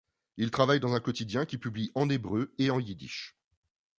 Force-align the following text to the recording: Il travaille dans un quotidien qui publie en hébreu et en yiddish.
Il 0.37 0.49
travaille 0.49 0.79
dans 0.79 0.95
un 0.95 0.99
quotidien 0.99 1.45
qui 1.45 1.59
publie 1.59 1.91
en 1.93 2.09
hébreu 2.09 2.51
et 2.57 2.71
en 2.71 2.79
yiddish. 2.79 3.37